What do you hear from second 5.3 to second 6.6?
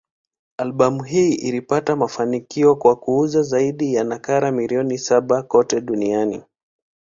kote duniani.